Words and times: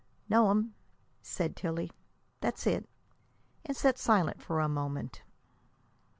"No'm," 0.27 0.73
said 1.21 1.55
Tillie; 1.55 1.91
"that's 2.39 2.65
it." 2.65 2.89
And 3.63 3.77
sat 3.77 3.99
silent 3.99 4.41
for 4.41 4.59
a 4.59 4.67
moment. 4.67 5.21